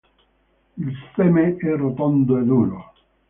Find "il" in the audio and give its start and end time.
0.79-0.95